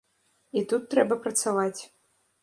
[0.61, 1.81] І тут трэба працаваць.